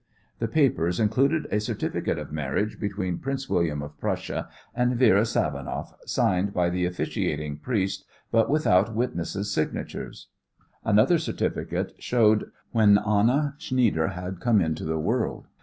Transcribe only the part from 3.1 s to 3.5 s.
Prince